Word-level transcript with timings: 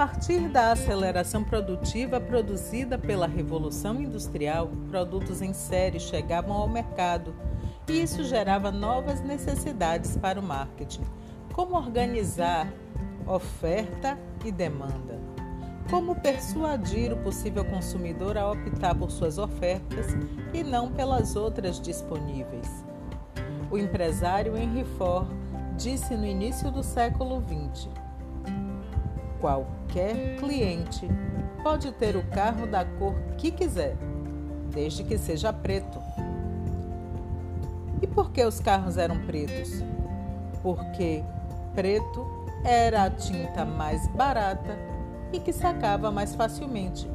partir 0.00 0.48
da 0.48 0.72
aceleração 0.72 1.44
produtiva 1.44 2.18
produzida 2.18 2.96
pela 2.96 3.26
Revolução 3.26 4.00
Industrial, 4.00 4.70
produtos 4.88 5.42
em 5.42 5.52
série 5.52 6.00
chegavam 6.00 6.56
ao 6.56 6.66
mercado 6.66 7.34
e 7.86 8.00
isso 8.00 8.24
gerava 8.24 8.72
novas 8.72 9.20
necessidades 9.20 10.16
para 10.16 10.40
o 10.40 10.42
marketing. 10.42 11.04
Como 11.52 11.76
organizar 11.76 12.72
oferta 13.26 14.18
e 14.42 14.50
demanda? 14.50 15.20
Como 15.90 16.14
persuadir 16.14 17.12
o 17.12 17.18
possível 17.18 17.66
consumidor 17.66 18.38
a 18.38 18.50
optar 18.50 18.94
por 18.94 19.10
suas 19.10 19.36
ofertas 19.36 20.16
e 20.54 20.64
não 20.64 20.90
pelas 20.90 21.36
outras 21.36 21.78
disponíveis? 21.78 22.86
O 23.70 23.76
empresário 23.76 24.56
Henry 24.56 24.86
Ford 24.96 25.28
disse 25.76 26.16
no 26.16 26.24
início 26.24 26.70
do 26.70 26.82
século 26.82 27.44
XX: 27.46 28.09
Qualquer 29.40 30.36
cliente 30.36 31.08
pode 31.62 31.90
ter 31.92 32.14
o 32.14 32.22
carro 32.26 32.66
da 32.66 32.84
cor 32.84 33.14
que 33.38 33.50
quiser, 33.50 33.96
desde 34.70 35.02
que 35.02 35.16
seja 35.16 35.52
preto. 35.52 35.98
E 38.02 38.06
por 38.06 38.30
que 38.30 38.44
os 38.44 38.60
carros 38.60 38.96
eram 38.96 39.18
pretos? 39.26 39.82
Porque 40.62 41.22
preto 41.74 42.26
era 42.64 43.04
a 43.04 43.10
tinta 43.10 43.64
mais 43.64 44.06
barata 44.08 44.78
e 45.32 45.40
que 45.40 45.52
sacava 45.52 46.10
mais 46.10 46.34
facilmente. 46.34 47.08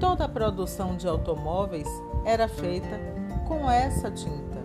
Toda 0.00 0.24
a 0.24 0.28
produção 0.28 0.96
de 0.96 1.06
automóveis 1.06 1.88
era 2.24 2.48
feita 2.48 2.98
com 3.46 3.70
essa 3.70 4.10
tinta 4.10 4.62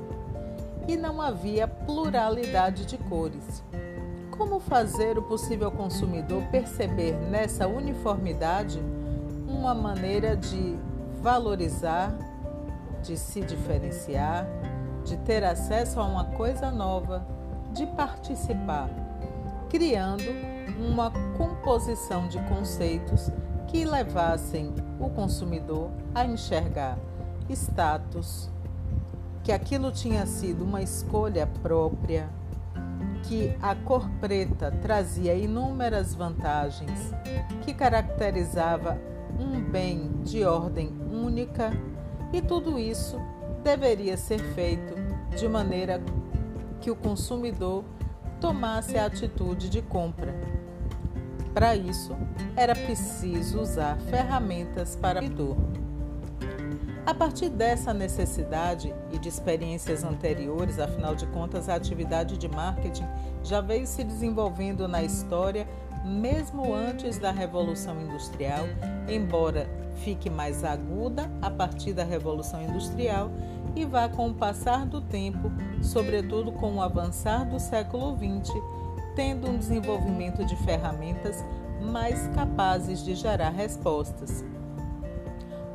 e 0.87 0.95
não 0.95 1.21
havia 1.21 1.67
pluralidade 1.67 2.85
de 2.85 2.97
cores. 2.97 3.61
Como 4.37 4.59
fazer 4.59 5.17
o 5.17 5.23
possível 5.23 5.71
consumidor 5.71 6.43
perceber 6.51 7.13
nessa 7.13 7.67
uniformidade 7.67 8.79
uma 9.47 9.73
maneira 9.73 10.37
de 10.37 10.77
valorizar, 11.21 12.15
de 13.01 13.17
se 13.17 13.41
diferenciar, 13.41 14.45
de 15.03 15.17
ter 15.17 15.43
acesso 15.43 15.99
a 15.99 16.03
uma 16.03 16.25
coisa 16.25 16.69
nova, 16.69 17.25
de 17.73 17.87
participar, 17.87 18.89
criando 19.69 20.23
uma 20.79 21.11
composição 21.35 22.27
de 22.27 22.39
conceitos 22.43 23.31
que 23.67 23.85
levassem 23.85 24.73
o 24.99 25.09
consumidor 25.09 25.89
a 26.13 26.25
enxergar 26.25 26.97
status, 27.49 28.49
que 29.43 29.51
aquilo 29.51 29.91
tinha 29.91 30.25
sido 30.25 30.63
uma 30.63 30.81
escolha 30.81 31.47
própria, 31.61 32.29
que 33.27 33.53
a 33.61 33.75
cor 33.75 34.09
preta 34.21 34.71
trazia 34.81 35.35
inúmeras 35.35 36.15
vantagens, 36.15 37.11
que 37.61 37.73
caracterizava 37.73 38.97
um 39.37 39.61
bem 39.61 40.11
de 40.23 40.45
ordem 40.45 40.89
única 41.11 41.71
e 42.31 42.41
tudo 42.41 42.79
isso 42.79 43.19
deveria 43.63 44.15
ser 44.15 44.39
feito 44.39 44.95
de 45.35 45.47
maneira 45.47 46.01
que 46.79 46.89
o 46.89 46.95
consumidor 46.95 47.83
tomasse 48.39 48.97
a 48.97 49.05
atitude 49.05 49.69
de 49.69 49.81
compra. 49.81 50.33
Para 51.53 51.75
isso, 51.75 52.15
era 52.55 52.75
preciso 52.75 53.59
usar 53.59 53.97
ferramentas 54.01 54.95
para 54.95 55.21
o 55.21 55.57
a 57.07 57.13
partir 57.13 57.47
dessa 57.47 57.93
necessidade 57.93 58.93
e 59.13 59.17
de 59.17 59.29
experiências 59.29 60.03
anteriores, 60.03 60.77
afinal 60.77 61.15
de 61.15 61.25
contas, 61.27 61.69
a 61.69 61.75
atividade 61.75 62.37
de 62.37 62.49
marketing 62.49 63.07
já 63.41 63.61
veio 63.61 63.87
se 63.87 64.03
desenvolvendo 64.03 64.89
na 64.89 65.01
história 65.01 65.65
mesmo 66.03 66.75
antes 66.75 67.17
da 67.17 67.31
Revolução 67.31 68.01
Industrial, 68.01 68.65
embora 69.07 69.69
fique 70.03 70.29
mais 70.29 70.65
aguda 70.65 71.31
a 71.41 71.49
partir 71.49 71.93
da 71.93 72.03
Revolução 72.03 72.61
Industrial 72.61 73.31
e 73.73 73.85
vá 73.85 74.09
com 74.09 74.27
o 74.27 74.33
passar 74.33 74.85
do 74.85 74.99
tempo, 74.99 75.49
sobretudo 75.81 76.51
com 76.51 76.75
o 76.75 76.81
avançar 76.81 77.45
do 77.45 77.57
século 77.57 78.17
XX, 78.17 78.53
tendo 79.15 79.49
um 79.49 79.57
desenvolvimento 79.57 80.43
de 80.43 80.57
ferramentas 80.57 81.41
mais 81.81 82.27
capazes 82.35 83.01
de 83.01 83.15
gerar 83.15 83.51
respostas. 83.51 84.43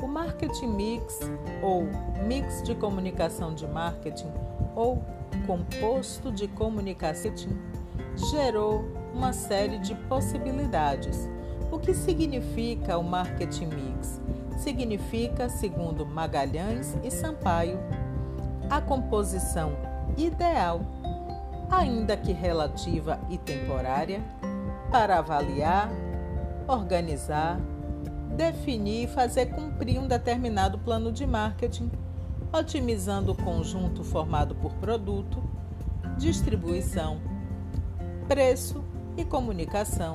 O 0.03 0.09
marketing 0.09 0.67
mix, 0.67 1.21
ou 1.63 1.85
mix 2.27 2.61
de 2.65 2.75
comunicação 2.75 3.55
de 3.55 3.69
marketing, 3.69 4.33
ou 4.75 5.01
composto 5.47 6.33
de 6.33 6.49
comunicação, 6.49 7.33
gerou 8.17 8.85
uma 9.15 9.33
série 9.33 9.79
de 9.79 9.95
possibilidades. 9.95 11.31
O 11.71 11.79
que 11.79 11.95
significa 11.95 12.99
o 12.99 13.05
marketing 13.05 13.67
mix? 13.67 14.21
Significa, 14.59 15.49
segundo 15.49 16.05
Magalhães 16.05 16.99
e 17.05 17.11
Sampaio, 17.11 17.79
a 18.69 18.81
composição 18.81 19.73
ideal, 20.17 20.81
ainda 21.71 22.17
que 22.17 22.33
relativa 22.33 23.21
e 23.31 23.39
temporária, 23.39 24.21
para 24.91 25.19
avaliar, 25.19 25.91
organizar, 26.67 27.61
definir 28.37 29.05
e 29.05 29.07
fazer 29.07 29.47
cumprir 29.47 29.99
um 29.99 30.09
determinado 30.09 30.79
plano 30.79 31.13
de 31.13 31.27
marketing, 31.27 31.91
otimizando 32.53 33.33
o 33.33 33.37
conjunto 33.37 34.03
formado 34.03 34.55
por 34.55 34.73
produto, 34.75 35.43
distribuição, 36.19 37.21
preço 38.29 38.83
e 39.17 39.25
comunicação, 39.25 40.15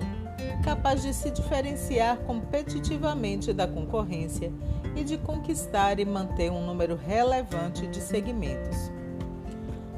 capaz 0.64 1.02
de 1.02 1.14
se 1.14 1.30
diferenciar 1.32 2.18
competitivamente 2.20 3.54
da 3.54 3.68
concorrência 3.68 4.52
e 4.96 5.04
de 5.04 5.18
conquistar 5.18 6.00
e 6.00 6.06
manter 6.06 6.52
um 6.52 6.66
número 6.66 6.96
relevante 6.96 7.88
de 7.88 8.02
segmentos. 8.02 8.92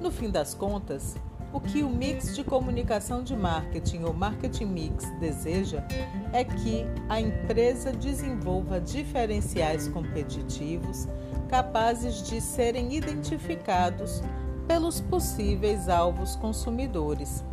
No 0.02 0.12
fim 0.12 0.30
das 0.30 0.54
contas, 0.54 1.16
o 1.52 1.60
que 1.60 1.84
o 1.84 1.90
mix 1.90 2.36
de 2.36 2.44
comunicação 2.44 3.24
de 3.24 3.36
marketing 3.36 4.04
ou 4.04 4.14
marketing 4.14 4.66
mix 4.66 5.10
deseja 5.20 5.84
é 6.32 6.44
que 6.44 6.86
a 7.08 7.20
empresa 7.20 7.92
desenvolva 7.92 8.80
diferenciais 8.80 9.88
competitivos 9.88 11.08
capazes 11.50 12.22
de 12.28 12.40
serem 12.40 12.94
identificados 12.96 14.22
pelos 14.68 15.02
possíveis 15.02 15.90
alvos 15.90 16.36
consumidores. 16.36 17.44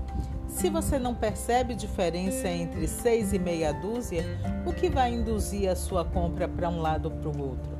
Se 0.46 0.68
você 0.68 0.98
não 0.98 1.14
percebe 1.14 1.74
diferença 1.74 2.48
entre 2.48 2.86
seis 2.86 3.32
e 3.32 3.38
meia 3.38 3.72
dúzia, 3.72 4.24
o 4.66 4.72
que 4.72 4.90
vai 4.90 5.14
induzir 5.14 5.70
a 5.70 5.74
sua 5.74 6.04
compra 6.04 6.46
para 6.46 6.68
um 6.68 6.80
lado 6.80 7.06
ou 7.06 7.10
para 7.10 7.28
o 7.30 7.48
outro? 7.48 7.76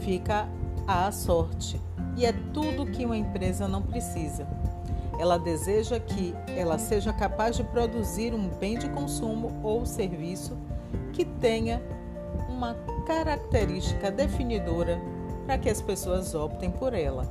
Fica 0.00 0.48
à 0.86 1.10
sorte, 1.12 1.80
e 2.16 2.26
é 2.26 2.32
tudo 2.52 2.86
que 2.86 3.04
uma 3.04 3.16
empresa 3.16 3.68
não 3.68 3.82
precisa. 3.82 4.46
Ela 5.18 5.38
deseja 5.38 5.98
que 5.98 6.34
ela 6.56 6.78
seja 6.78 7.12
capaz 7.12 7.56
de 7.56 7.64
produzir 7.64 8.32
um 8.32 8.48
bem 8.48 8.78
de 8.78 8.88
consumo 8.90 9.60
ou 9.62 9.84
serviço 9.84 10.56
que 11.12 11.24
tenha 11.24 11.82
uma 12.48 12.74
característica 13.06 14.10
definidora 14.10 15.00
para 15.44 15.58
que 15.58 15.68
as 15.68 15.82
pessoas 15.82 16.34
optem 16.34 16.70
por 16.70 16.94
ela. 16.94 17.26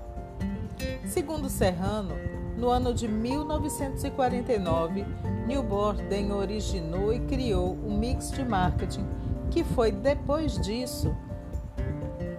Segundo 1.05 1.49
Serrano, 1.49 2.15
no 2.57 2.69
ano 2.69 2.93
de 2.93 3.07
1949, 3.07 5.05
Neil 5.45 5.63
Borden 5.63 6.31
originou 6.31 7.13
e 7.13 7.19
criou 7.21 7.75
o 7.75 7.87
um 7.87 7.97
mix 7.97 8.31
de 8.31 8.43
marketing 8.43 9.05
que 9.49 9.63
foi 9.63 9.91
depois 9.91 10.59
disso 10.59 11.15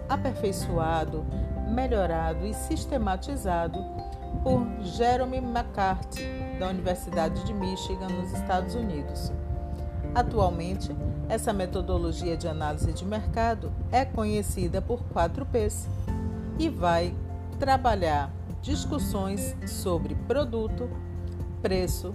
aperfeiçoado, 0.08 1.24
melhorado 1.68 2.46
e 2.46 2.54
sistematizado 2.54 3.78
por 4.48 4.66
Jeremy 4.82 5.36
McCarthy, 5.36 6.24
da 6.58 6.68
Universidade 6.68 7.44
de 7.44 7.52
Michigan, 7.52 8.08
nos 8.08 8.32
Estados 8.32 8.74
Unidos. 8.74 9.30
Atualmente, 10.14 10.96
essa 11.28 11.52
metodologia 11.52 12.34
de 12.34 12.48
análise 12.48 12.90
de 12.94 13.04
mercado 13.04 13.70
é 13.92 14.06
conhecida 14.06 14.80
por 14.80 15.02
4Ps 15.12 15.86
e 16.58 16.70
vai 16.70 17.14
trabalhar 17.58 18.32
discussões 18.62 19.54
sobre 19.66 20.14
produto, 20.14 20.88
preço, 21.60 22.14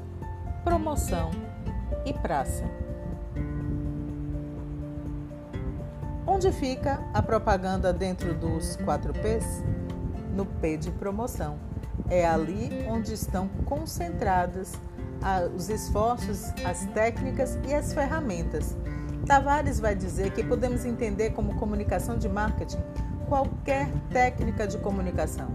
promoção 0.63 1.29
e 2.03 2.13
praça. 2.13 2.63
Onde 6.25 6.51
fica 6.51 6.99
a 7.13 7.21
propaganda 7.21 7.93
dentro 7.93 8.33
dos 8.33 8.75
4Ps? 8.77 9.63
No 10.35 10.47
P 10.47 10.77
de 10.77 10.89
promoção. 10.89 11.72
É 12.09 12.27
ali 12.27 12.85
onde 12.89 13.13
estão 13.13 13.47
concentrados 13.65 14.73
os 15.55 15.69
esforços, 15.69 16.51
as 16.65 16.85
técnicas 16.87 17.57
e 17.67 17.73
as 17.73 17.93
ferramentas. 17.93 18.75
Tavares 19.25 19.79
vai 19.79 19.95
dizer 19.95 20.31
que 20.33 20.43
podemos 20.43 20.83
entender 20.83 21.31
como 21.31 21.55
comunicação 21.55 22.17
de 22.17 22.27
marketing 22.27 22.81
qualquer 23.27 23.89
técnica 24.11 24.67
de 24.67 24.77
comunicação, 24.79 25.47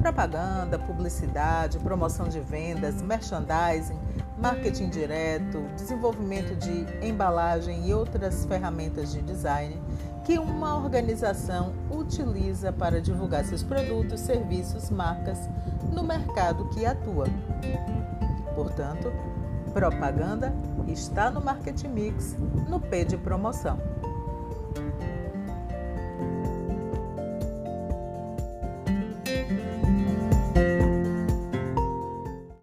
propaganda, 0.00 0.78
publicidade, 0.78 1.78
promoção 1.78 2.28
de 2.28 2.40
vendas, 2.40 3.02
merchandising, 3.02 3.98
marketing 4.38 4.88
direto, 4.88 5.62
desenvolvimento 5.76 6.56
de 6.56 6.86
embalagem 7.06 7.86
e 7.86 7.92
outras 7.92 8.46
ferramentas 8.46 9.12
de 9.12 9.20
design 9.20 9.80
que 10.24 10.38
uma 10.38 10.76
organização 10.76 11.72
utiliza 11.90 12.72
para 12.72 13.00
divulgar 13.00 13.44
seus 13.44 13.62
produtos, 13.62 14.20
serviços, 14.20 14.90
marcas 14.90 15.48
no 15.92 16.02
mercado 16.02 16.68
que 16.70 16.84
atua. 16.84 17.26
Portanto, 18.54 19.12
propaganda 19.72 20.52
está 20.86 21.30
no 21.30 21.40
marketing 21.40 21.88
mix, 21.88 22.36
no 22.68 22.80
P 22.80 23.04
de 23.04 23.16
promoção. 23.16 23.78